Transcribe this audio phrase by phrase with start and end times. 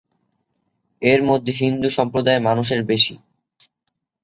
[1.01, 3.13] এর মধ্যে হিন্দু সম্প্রদায়ের মানুষের বেশি।